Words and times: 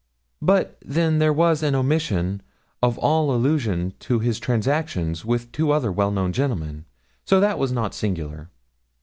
But, 0.41 0.79
then, 0.83 1.19
there 1.19 1.31
was 1.31 1.61
an 1.61 1.75
omission 1.75 2.41
of 2.81 2.97
all 2.97 3.31
allusion 3.35 3.93
to 3.99 4.17
his 4.17 4.39
transactions 4.39 5.23
with 5.23 5.51
two 5.51 5.69
other 5.69 5.91
well 5.91 6.09
known 6.09 6.33
gentlemen. 6.33 6.85
So 7.23 7.39
that 7.39 7.59
was 7.59 7.71
not 7.71 7.93
singular.' 7.93 8.49